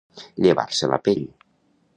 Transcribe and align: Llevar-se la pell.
Llevar-se 0.45 0.89
la 0.95 1.01
pell. 1.09 1.23